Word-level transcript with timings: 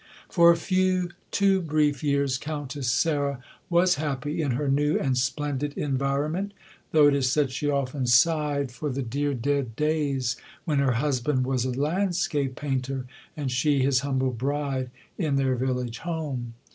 For 0.27 0.49
a 0.51 0.57
few 0.57 1.11
too 1.29 1.61
brief 1.61 2.03
years 2.03 2.39
Countess 2.39 2.89
Sarah 2.89 3.37
was 3.69 3.97
happy 4.01 4.41
in 4.41 4.53
her 4.53 4.67
new 4.67 4.97
and 4.97 5.15
splendid 5.15 5.77
environment, 5.77 6.55
though 6.91 7.05
it 7.07 7.13
is 7.13 7.31
said 7.31 7.51
she 7.51 7.69
often 7.69 8.07
sighed 8.07 8.71
for 8.71 8.89
the 8.89 9.03
dear 9.03 9.35
dead 9.35 9.75
days 9.75 10.37
when 10.65 10.79
her 10.79 10.93
husband 10.93 11.45
was 11.45 11.65
a 11.65 11.71
landscape 11.71 12.55
painter, 12.55 13.05
and 13.37 13.51
she 13.51 13.83
his 13.83 13.99
humble 13.99 14.31
bride 14.31 14.89
in 15.19 15.35
their 15.35 15.53
village 15.53 15.99
home. 15.99 16.55